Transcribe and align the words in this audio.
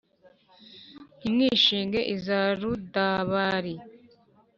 Ntimwishinge 1.19 1.99
iza 2.15 2.39
Rudabari 2.59 3.73